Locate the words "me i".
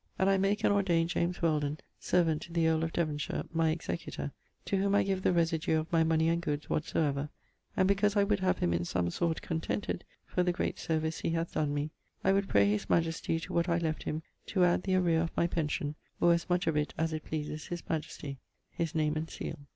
11.75-12.33